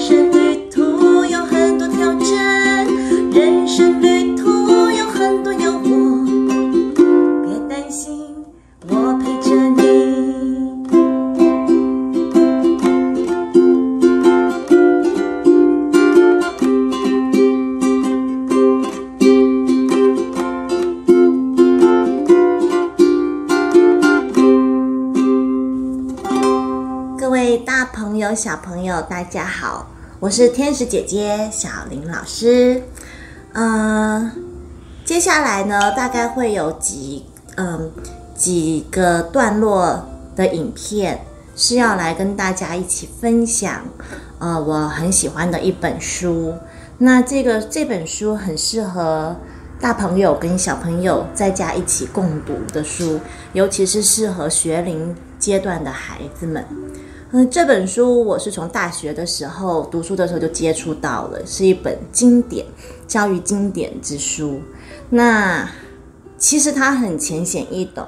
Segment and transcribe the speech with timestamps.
[0.00, 2.86] 人生旅途有很多挑战
[3.34, 4.19] 人生旅
[28.98, 29.86] 大家好，
[30.18, 32.82] 我是天使姐姐小林老师。
[33.52, 34.32] 嗯、
[35.04, 37.92] 接下来呢，大概会有几嗯
[38.34, 41.20] 几个段落的影片
[41.54, 43.82] 是要来跟大家一起分享，
[44.40, 46.54] 呃，我很喜欢的一本书。
[46.98, 49.36] 那这个这本书很适合
[49.80, 53.20] 大朋友跟小朋友在家一起共读的书，
[53.52, 56.64] 尤其是适合学龄阶段的孩子们。
[57.32, 62.66] 嗯，这本书我是从大学的时候读书的时候就接触到了，是一本经典
[63.06, 64.60] 教育经典之书。
[65.10, 65.70] 那
[66.36, 68.04] 其实它很浅显易懂，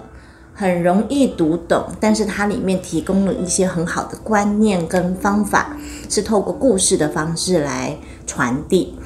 [0.53, 5.77] 很容易读懂，但是它里面提供了一些很好的观念跟方法，
[6.09, 7.97] 是透过故事的方式来
[8.27, 8.99] 传递。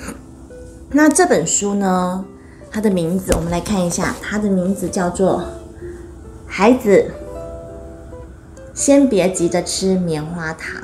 [0.92, 2.24] 那这本书呢，
[2.70, 5.40] 它的名字我们来看一下，它的名字叫做
[6.46, 7.04] 《孩子》。
[8.76, 10.82] 先别急着吃棉花糖。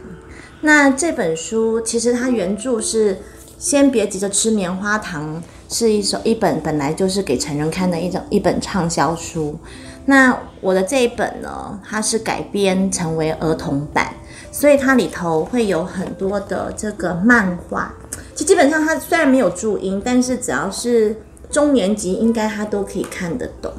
[0.62, 3.14] 那这本书其实它原著是
[3.58, 5.42] 《先别急着吃棉花糖》，
[5.76, 9.58] 是一首一本本来就是给成人看的一种一本畅销书。
[10.06, 14.14] 那我的这一本呢，它是改编成为儿童版，
[14.50, 17.94] 所以它里头会有很多的这个漫画。
[18.34, 21.14] 其实基本上它虽然没有注音，但是只要是
[21.50, 23.70] 中年级，应该它都可以看得懂。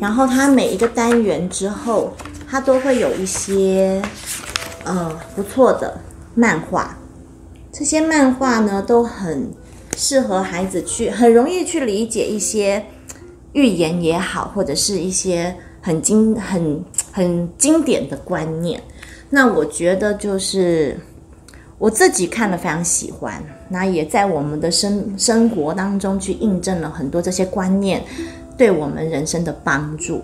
[0.00, 2.12] 然后它每一个单元之后，
[2.54, 4.00] 它都会有一些
[4.84, 5.98] 呃不错的
[6.36, 6.96] 漫画。
[7.72, 9.50] 这些漫画呢，都很
[9.96, 12.84] 适合孩子去，很容易去理解一些
[13.54, 18.80] 寓言也好，或者是一些很经很很经典的观念。
[19.30, 20.96] 那我觉得就是
[21.76, 28.04] 我自己看了非常喜欢，那也在我们的生生活当中去印证了很多这些观念
[28.56, 30.22] 对我们人生的帮助。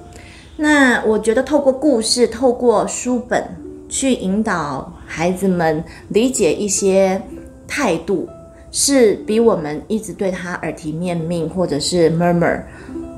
[0.62, 3.42] 那我觉得透过故事，透过书本
[3.88, 7.18] 去引导孩子们理解一些
[7.66, 8.28] 态度，
[8.70, 12.60] 是比我们一直对他耳提面命或者是 murmur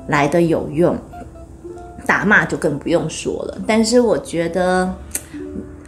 [0.07, 0.95] 来的有用。
[2.05, 3.57] 打骂就更不用说了。
[3.67, 4.93] 但是我觉得，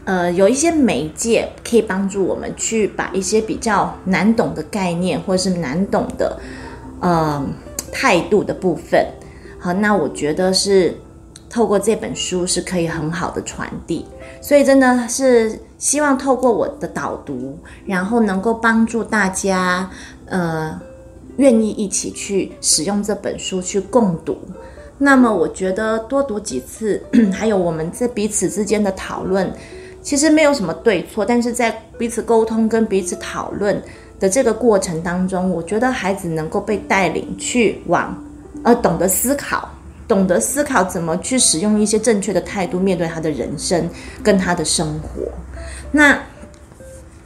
[0.03, 6.37] 呃，有一些媒介可以帮助我们去把一些比较难懂的概念，或者是难懂的
[6.99, 7.41] 呃
[7.93, 9.07] 态度的部分，
[9.57, 10.97] 好，那我觉得是。
[11.55, 14.05] 透过这本书是可以很好的传递，
[14.41, 19.89] 所以真的是希望透过我的导读，然后能够帮助大家，
[20.25, 20.77] 呃，
[21.37, 24.37] 愿意一起去使用这本书去共读。
[24.97, 27.01] 那么我觉得多读几次，
[27.31, 29.49] 还有我们在彼此之间的讨论，
[30.01, 33.81] 其实没有什么对错，但是在彼此沟通跟彼此讨论
[34.19, 38.21] 的这个过程当中，我觉得孩子能够被带领去往，
[38.63, 39.69] 呃，懂得思考。
[40.07, 43.89] 懂得思考怎么去使用一些正确的态度面对他的人生
[44.23, 45.31] 跟他的生活。
[45.91, 46.19] 那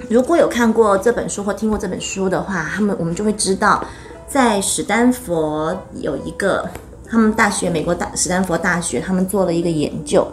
[0.08, 3.84] 如果有看过这本书或听过这本书的话，他们我们就会知道，
[4.28, 6.70] 在史丹佛有一个
[7.10, 10.26] 他们大学，美国大史丹佛大学，他们做了一个研究，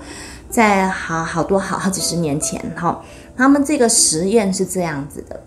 [0.49, 3.03] 在好好多好好几十年前哈，
[3.37, 5.41] 他们这个实验是这样子的。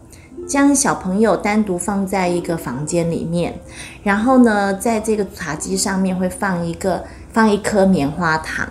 [0.50, 3.54] 将小朋友单独放在一个房间里面，
[4.02, 8.68] 然后呢，在这个茶几上面会放一个放一颗棉花糖，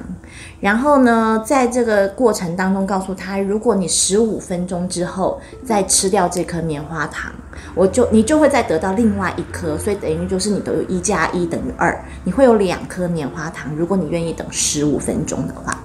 [0.59, 7.31] 然后呢，在这个过程当中告诉他，如果你十五分钟之后再吃掉这颗棉花糖，
[7.77, 15.79] 我就你就会再得到另外一颗，所以等于就是你都有一加一等于二，你会有两颗棉花糖，如果你愿意等十五分钟的话。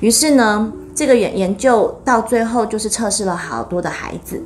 [0.00, 4.42] 于是呢，这个研研究到最后就是测试了好多的孩子。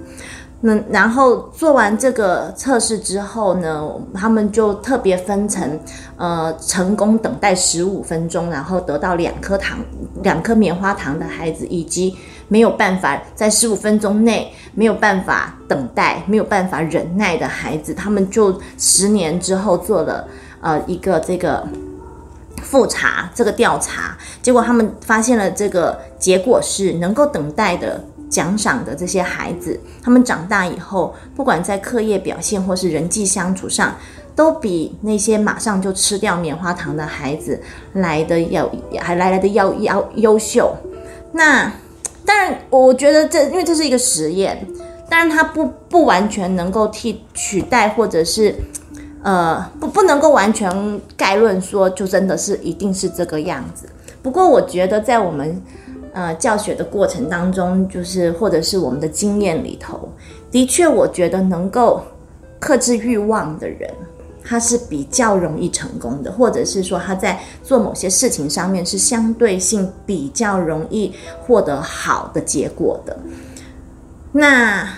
[0.64, 5.81] 那然后做完这个测试之后呢，他们就特别分成，
[6.17, 9.79] 呃，成功等待十五分钟，然后得到两颗糖、
[10.23, 12.17] 两颗棉花糖的孩子，以及
[12.47, 20.29] 没有办法在十五分钟内没有办法等待、没有办法忍耐的孩子，他们就十年之后做了
[20.61, 21.67] 呃一个这个
[22.62, 28.00] 复查这个调查，结果他们发现了这个结果是能够等待的。
[28.32, 33.94] 奖赏的这些孩子，他们长大以后，不管在课业表现或是人际相处上，
[34.34, 37.61] 都比那些马上就吃掉棉花糖的孩子
[37.93, 40.75] 来的要还来来的要要优秀。
[41.32, 41.70] 那
[42.25, 44.67] 当然，我觉得这因为这是一个实验，
[45.11, 48.55] 当然它不不完全能够替取代或者是
[49.23, 53.87] 呃，不不能够完全概论说，就真的是一定是这个样子。
[54.23, 55.61] 不过我觉得在我们
[56.12, 60.09] 呃教学的过程当中，就是或者是我们的经验里头，
[60.50, 62.03] 的确我觉得能够
[62.59, 63.91] 克制欲望的人，
[64.44, 73.19] 他是比较容易成功的，或者是说他在做某些事情上面是相对性比较容易获得好的结果的。
[74.32, 74.88] 那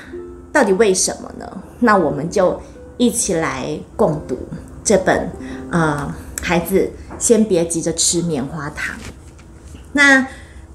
[0.53, 1.63] 到底为什么呢？
[1.81, 2.61] 那我们就。
[2.97, 4.39] 一起来共读
[4.85, 5.29] 这本
[5.69, 6.89] 啊，孩子
[7.19, 8.97] 先别急着吃棉花糖。
[9.93, 10.25] 那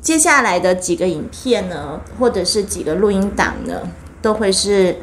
[0.02, 3.82] 接下来的几个影片呢，或者是几个录音档呢，
[4.22, 4.96] 都会是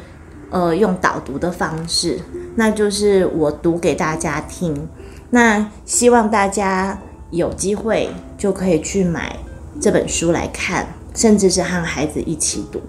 [0.49, 2.19] 呃用导读的方式，
[2.55, 4.87] 那就是我读给大家听。
[5.29, 6.99] 那希望大家
[7.31, 9.37] 有机会就可以去买
[9.79, 12.81] 这本书来看，甚至是和孩子一起读。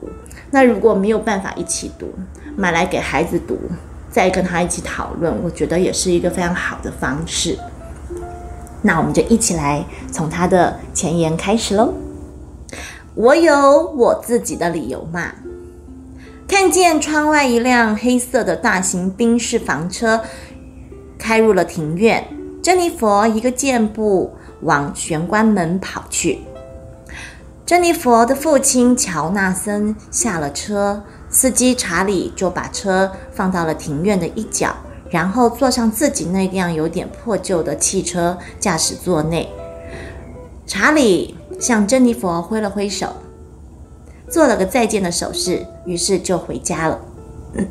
[0.50, 2.12] 那如果没有办法一起读，
[2.56, 3.58] 买来给孩子读。
[4.10, 7.58] 再跟他一起讨论，我觉得也是一个非常好的方式。
[8.82, 11.92] 那我们就一起来从他的前言开始喽。
[13.14, 15.32] 我有我自己的理由嘛。
[16.46, 20.22] 看见窗外一辆黑色的大型宾士房车
[21.18, 22.26] 开入了庭院，
[22.62, 26.40] 珍妮佛一个箭步往玄关门跑去。
[27.66, 31.02] 珍妮佛的父亲乔纳森下了车。
[31.30, 34.74] 司机查理就把车放到了庭院的一角，
[35.10, 39.48] 然后坐上自己那辆有点破旧的汽车驾驶座内。
[40.66, 43.08] 查理向珍妮佛挥了挥手，
[44.28, 47.00] 做了个再见的手势，于是就回家了。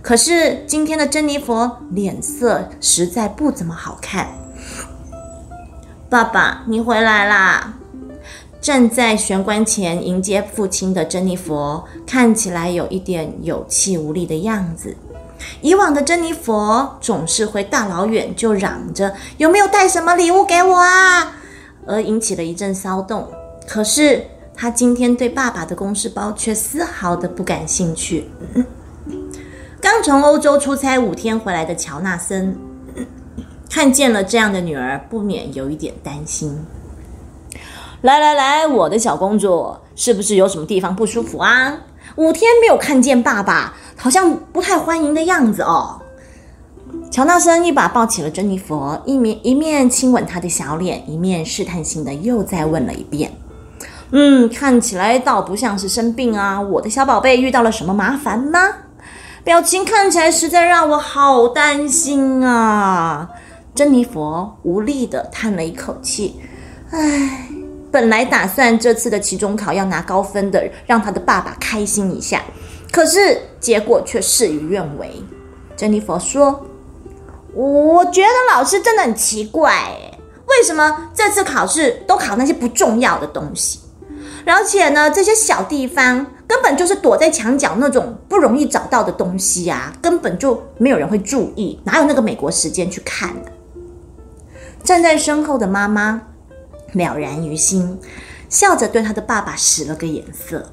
[0.00, 4.28] 可是今天的珍妮佛脸色实在不怎么好看。
[6.08, 7.74] 爸爸，你回来啦！
[8.60, 14.96] 站在玄关前迎接父亲的珍妮佛看起来有一点有气无力的样子。
[15.60, 21.36] 以往的珍妮佛总是会大老远就嚷着“有没有带什么礼物给我啊”，
[21.86, 23.28] 而引起了一阵骚动。
[23.66, 24.24] 可是
[24.54, 28.28] 他今天对爸爸的公事包却丝毫的不感兴趣。
[29.80, 32.56] 刚从欧洲出差五天回来的乔纳森
[33.70, 36.66] 看见了这样的女儿，不免有一点担心。
[38.02, 41.78] 来来来，我的小公主，是不是有什么地方不舒服啊？
[42.18, 46.02] 五天没有看见爸爸，好像不太欢迎的样子哦。
[47.12, 53.30] 乔纳森一把抱起了珍妮佛，一面一面亲吻她的小脸，一面试探性的又再问了一遍
[54.10, 58.58] ：“嗯，看起来倒不像是生病啊，我的小宝贝遇到了什么麻烦吗？
[59.44, 63.28] 表情看起来实在让我好担心啊。”
[63.76, 66.40] 珍妮佛无力的叹了一口气
[66.90, 67.50] ：“唉。”
[67.90, 72.42] 本来打算这次的期中考要拿高分的，让他的爸爸开心一下，
[72.92, 75.22] 可是结果却事与愿违。
[75.76, 76.66] 珍妮佛说
[77.54, 80.12] ：“我觉得老师真的很奇怪，
[80.46, 83.80] 为什么这次考试都考那些不重要的东西？
[84.44, 93.50] 而且呢，这些小地方根本就是躲在墙角那种不容易找到的东西啊，根本就没有人会注意，哪有那个美国时间去看呢？”
[94.84, 96.22] 站在身后的妈妈。
[96.92, 97.98] 了然于心，
[98.48, 100.72] 笑着对他的爸爸使了个眼色。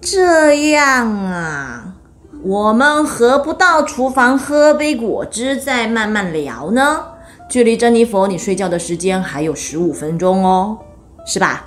[0.00, 1.94] 这样啊，
[2.42, 7.06] 我们何不到厨房喝杯果汁，再慢慢聊呢？
[7.48, 10.78] 距离珍妮佛你睡觉的时间还有十五分钟哦，
[11.26, 11.64] 是吧？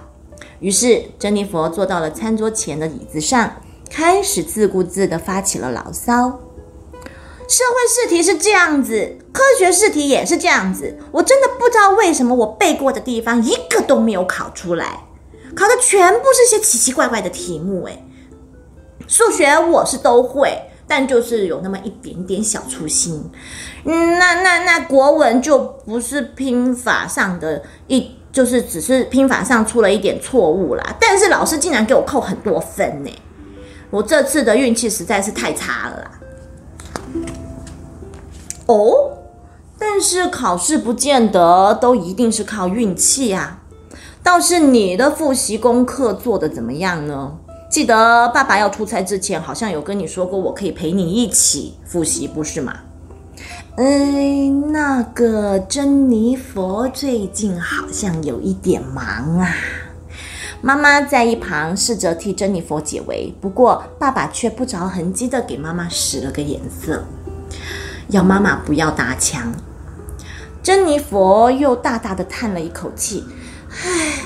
[0.60, 6.40] 于是珍妮佛坐到了餐桌前的椅子上，开始自顾自地发起了牢骚。
[7.50, 10.96] 社会试题是这样子，科学试题也是这样子。
[11.12, 15.08] 我真的不知道为什么我背过的地方一个都没有考出来，
[15.56, 17.86] 考的全部是些奇奇怪怪的题目。
[17.86, 18.06] 诶，
[19.08, 20.56] 数学我是都会，
[20.88, 23.28] 但就是有那么一点点小粗心。
[23.84, 30.96] 嗯，那那那国文就不是拼法上的一，就是只是拼法上出了一点错误啦。
[31.00, 33.10] 但是老师竟然给我扣很多分呢，
[33.90, 36.12] 我这次的运气实在是太差了啦。
[38.66, 39.18] 哦，
[39.78, 43.62] 但是考试不见得都一定是靠运气啊。
[44.22, 47.38] 倒是你的复习功课做的怎么样呢？
[47.70, 52.74] 记得爸爸要出差之前，好像有跟你说过，我可以陪你一起复习，不是吗？
[53.78, 59.56] 哎，那个珍妮佛最近好像有一点忙啊。
[60.62, 67.06] 妈妈在一旁试着替珍妮佛解围，不过爸爸却不着痕迹的给妈妈使了个眼色。
[68.10, 69.54] 要妈妈不要搭腔。
[70.62, 73.24] 珍妮佛又大大的叹了一口气
[73.72, 74.24] ：“唉，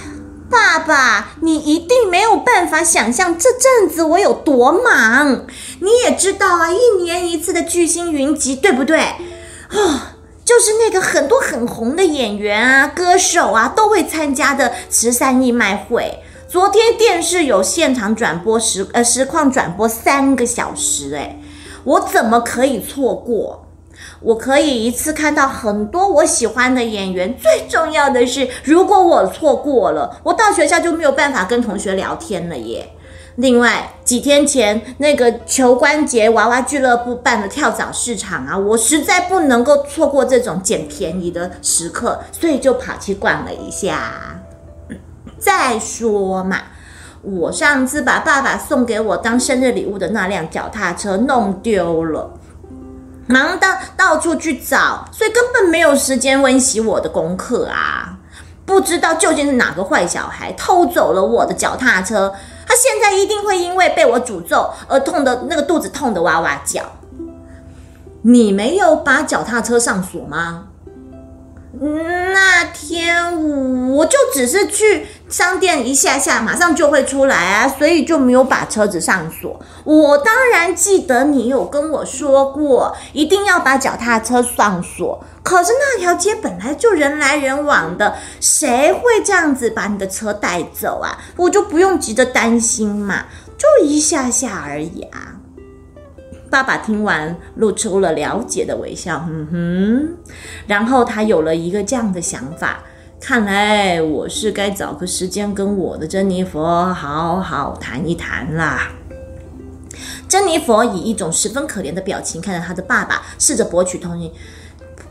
[0.50, 5.46] 爸爸，你一定没有办法想象这阵子我有多忙。
[5.82, 9.00] 你也知道啊，一年一次的巨星云集，对不对？
[9.00, 16.23] 啊，就是那个很多很红的演员啊、歌手啊都会参加的慈善义卖会。
[16.54, 21.40] 昨天电视有现场转播实呃实况转播三个小时，哎，
[21.84, 23.66] 我怎么可以错过？
[24.22, 27.36] 我可以一次看到很多我喜欢的演员。
[27.36, 32.88] 最重要的是，如果我错过了，我到学校就没有办法跟同学聊天了耶。
[33.38, 44.43] 另外几天前那个球关节娃娃俱乐部办的跳蚤市场啊，我实在不能够错过这种捡便宜的时刻，所以就跑去逛了一下。
[45.44, 46.58] 再说嘛，
[47.22, 52.32] 我上次把爸爸送给我当生日礼物的那辆脚踏车弄丢了，
[53.28, 58.20] 忙到到处去找，所以根本没有时间温习我的功课啊！
[58.66, 62.34] 不知道究竟是哪个坏小孩偷走了我的脚踏车，
[62.66, 66.82] 他现在一定会因为被我诅咒而痛的那个肚子痛的哇哇叫。
[68.22, 70.68] 你没有把脚踏车上锁吗？
[71.82, 79.60] 那天我就只是去商店一下下，马上就会出来啊，所以就没有把车子上锁。
[79.84, 85.24] 我当然记得你有跟我说过，一定要把脚踏车上锁。
[85.42, 91.18] 可是那条街本来就人来人往的，谁会这样子把你的车带走啊？
[91.38, 93.26] 我就不用急着担心嘛，
[93.58, 95.33] 就一下下而已啊。
[96.54, 100.34] 爸爸听完，露出了了解的微笑，嗯哼。
[100.68, 102.84] 然后他有了一个这样的想法：
[103.20, 108.92] 看来我是该找个时间跟我的珍妮佛好好谈一谈啦。
[110.30, 114.32] 珍妮佛以一种十分可怜的表情看着他的爸爸，试着博取同情，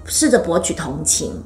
[0.06, 1.42] 试着博取同情。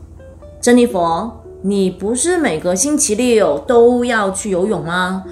[0.60, 5.24] 珍妮佛，你不是每个星期六都要去游泳吗？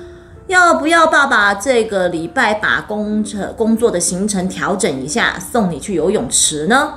[0.46, 6.94] 要不要爸爸这个礼拜把工程工作的行程调整一下，送你去游泳池呢？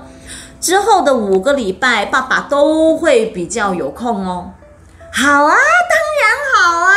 [0.60, 4.52] 之后的五个礼拜，爸爸都会比较有空哦。
[5.14, 6.94] 好啊，当然好啊，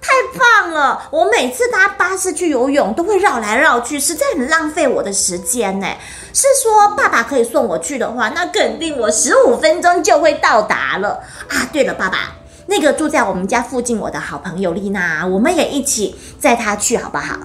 [0.00, 1.08] 太棒了！
[1.10, 5.86] 我每次搭巴士去游泳都会绕来绕去，实在很浪费我的时间呢。
[6.32, 11.68] 是说爸爸可以送我去的话，那肯定我十五分钟就会到达了啊。
[11.72, 12.32] 对了，爸爸。
[12.66, 17.38] 那个住在我们家附近我的好朋友丽娜，我们也一起载她去好不好？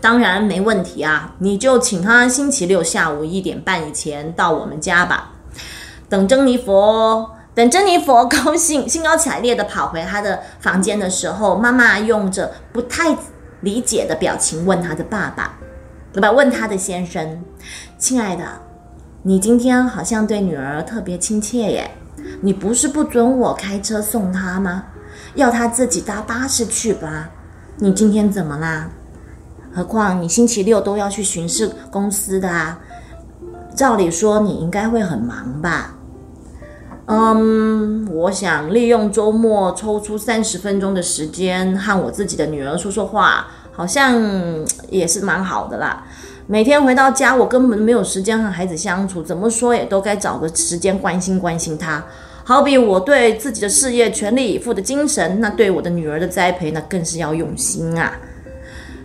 [0.00, 5.32] 当然没问题啊，你就请她星期六下午一点半以前到我们家吧。
[6.08, 13.16] 等珍妮佛，等珍妮佛高兴、 兴高采烈的跑回她的房间的时候，妈妈用着不太
[13.60, 15.58] 理解的表情问她的爸爸，
[16.12, 16.30] 对吧？
[16.30, 17.44] 问她的先生
[17.98, 18.44] ：“亲爱的，
[19.24, 21.90] 你今天好像对女儿特别亲切耶。”
[22.40, 24.84] 你不是不准我开车送他吗？
[25.34, 27.30] 要他自己搭巴士去吧。
[27.78, 28.88] 你今天怎么啦？
[29.72, 32.80] 何况你星期六都要去巡视公司的啊。
[33.76, 35.94] 照理说你应该会很忙吧？
[37.06, 44.20] 嗯，我想利用周末抽出三十分钟的时间和我自己的女儿说说话，好像
[44.90, 46.04] 也是蛮好的啦。
[46.46, 52.04] 每天回到家，我根本没有时间和孩子相处，怎么说也都该找个时间关心关心他。
[52.48, 58.18] 好比我对自己的事业全力以赴的精神，那对我的女儿的栽培，那更是要用心啊。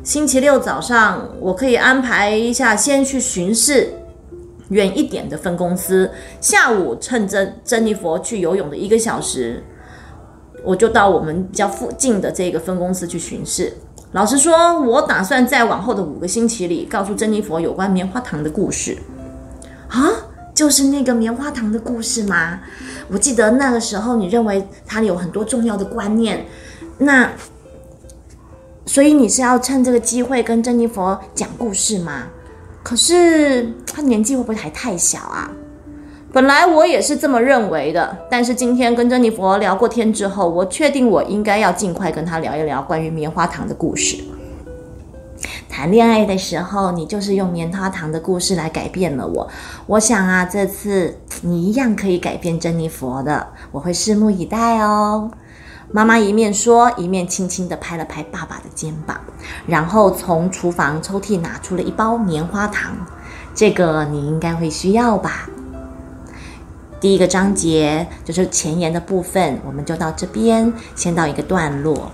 [0.01, 3.89] 星期六早上，我可以安排一下，先去巡视
[4.69, 6.09] 远一点的分公司。
[6.39, 9.61] 下午趁珍珍妮佛去游泳的一个小时，
[10.63, 13.73] 我就到我们家附近的这个分公司去巡视。
[14.13, 18.97] 老实说，我打算在往后的五个星期里，告诉珍妮佛有关棉花糖的故事。
[19.89, 20.09] 啊，
[20.53, 22.59] 就是那个棉花糖的故事吗？
[23.09, 26.45] 我记得那个时候，你认为它有很多重要的观念，
[26.99, 27.31] 那
[28.85, 32.25] 所以你是要趁这个机会跟珍妮佛讲故事吗？
[32.83, 35.49] 可是他年纪会不会还太小啊？
[36.33, 44.17] 本来我也是这么认为的，但是今天跟珍妮佛聊过天之后，我确定我应该要尽快跟他聊一聊关于棉花糖的故事。
[45.75, 49.49] 谈恋爱的时候，你就是用棉花糖的故事来改变了我。
[49.87, 55.31] 我想啊，这次你一样可以改变珍妮佛的，我会拭目以待哦。
[55.91, 59.19] 妈妈一面说，一面轻轻地拍了拍爸爸的肩膀，
[59.65, 62.95] 然后从厨房抽屉拿出了一包棉花糖。
[63.55, 65.49] 这个你应该会需要吧？
[67.01, 72.11] 第一个章节就是前言的部分，我们就到这边，先到一个段落。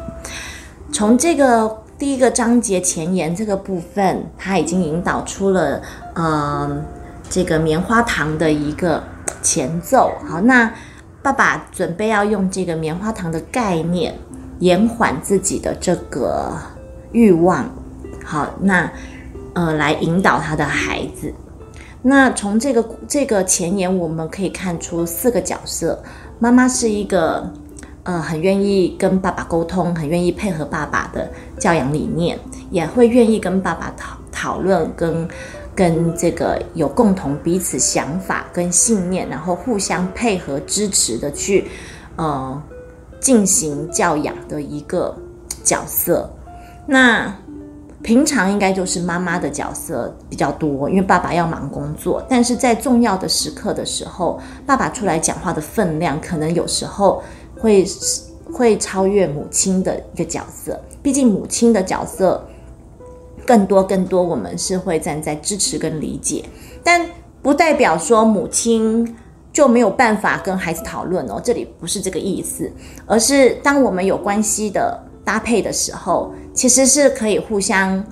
[0.93, 1.83] 从这个。
[1.99, 5.81] 第一个章节前言这个部分，它已经引导出了，
[6.15, 6.81] 嗯，
[7.29, 9.03] 这个棉花糖的一个
[9.41, 10.13] 前奏。
[10.25, 10.73] 好，那
[11.21, 14.17] 爸爸准备要用这个棉花糖的概念
[14.59, 16.53] 延缓自己的这个
[17.11, 17.69] 欲望。
[18.23, 18.89] 好，那
[19.53, 21.33] 呃来引导他的孩子。
[22.01, 26.01] 那从这个这个前言，我们可以看出四个角色：
[26.39, 27.51] 妈妈是一个
[28.03, 32.39] 呃很愿意跟爸爸沟通，很愿意配合爸爸的教养理念，
[32.71, 35.27] 也会愿意跟爸爸讨讨论，跟
[35.75, 41.67] 跟这个有共同彼此想法跟信念，然后互相配合支持的去
[42.15, 42.61] 呃
[43.19, 45.15] 进行教养的一个
[45.63, 46.29] 角色。
[46.85, 47.33] 那
[48.01, 52.25] 平常应该就是妈妈的角色比较多，因为爸爸要忙工作。
[52.29, 57.21] 但是在重要的时刻的时候，爸爸出来讲话的分量，可能有时候
[57.59, 57.85] 会
[58.51, 60.79] 会超越母亲的一个角色。
[61.03, 62.43] 毕竟母亲的角色
[63.45, 66.43] 更多更多，我们是会站在支持跟理解，
[66.83, 67.05] 但
[67.41, 69.15] 不代表说母亲
[69.53, 71.39] 就没有办法跟孩子讨论哦。
[71.43, 72.71] 这里不是这个意思，
[73.05, 75.05] 而是当我们有关系的。
[75.21, 78.03] 搭配的时候，其实是可以互相，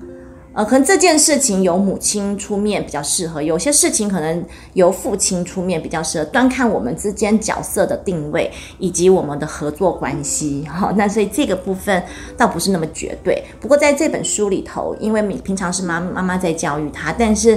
[0.58, 10.64] 呃，可能这件事情由母亲出面比较适合，有些事情可能由父亲出面比较适合，端看我们之间角色的定位以及我们的合作关系。
[10.68, 12.02] 哈，那所以这个部分
[12.36, 13.40] 倒不是那么绝对。
[13.60, 17.56] 不过在这本书里头，因为平常是妈妈妈在教育他，但是，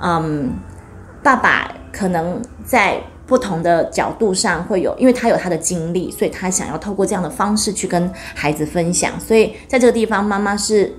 [0.00, 0.52] 嗯，
[1.24, 3.02] 爸爸可能在。
[3.26, 9.20] 不同的角度上会有，因为他有他的经历，所以他想要透过这样的方式去跟孩子分享。
[9.20, 10.90] 所以在这个地方，妈妈是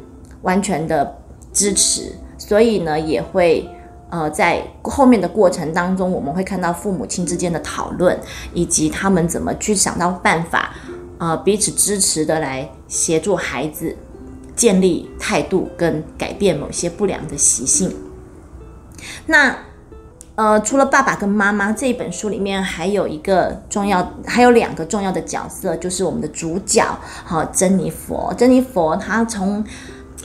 [0.43, 1.17] 完全的
[1.52, 3.70] 支持，所以呢，也会
[4.10, 8.20] 呃在后面的过程当中，我们会看到父母亲之间的讨论，
[8.54, 10.74] 以及他们怎么去想到办法，
[11.18, 13.96] 呃彼此支持的来协助孩子
[14.56, 17.96] 建立态度跟改变某些不良的习性。
[19.26, 19.56] 那。
[20.36, 28.34] 呃，除了爸爸跟妈妈，这一本书里面还有一个重要，还有两个重要的角色，就是我们的主角，好，珍妮佛。
[28.38, 29.62] 珍妮佛她从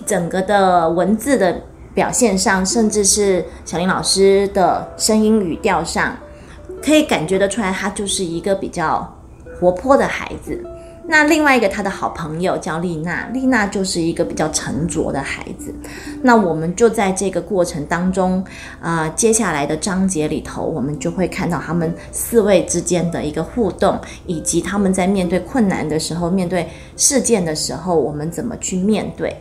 [0.07, 1.61] 整个的文字的
[1.95, 6.17] 表现上，甚至是小林老师的声音语调上，
[6.83, 9.17] 可以感觉得出来，他就是一个比较
[9.61, 10.65] 活泼的孩子。
[11.07, 15.71] 那另外一个他的好朋友叫丽娜，丽娜就是一个比较沉着的孩子。
[16.23, 18.43] 那我们就在这个过程当中，
[18.81, 29.37] 啊，接下来的章节里头，我们就会看到他们四位之间的一个互动，以及他们在面对困难的时候、面对事件的时候，我们怎么去面对，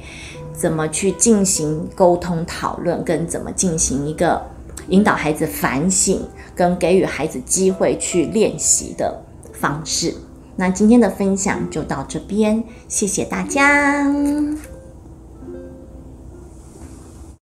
[0.53, 4.41] 怎么去进行沟通讨论，跟怎么进行一个
[4.87, 6.21] 引导孩子反省，
[6.55, 10.13] 跟给予孩子机会去练习的方式。
[10.55, 14.05] 那今天的分享就到这边，谢谢大家。